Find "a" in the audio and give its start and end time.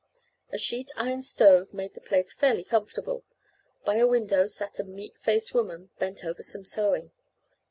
0.51-0.57, 3.97-4.07, 4.79-4.83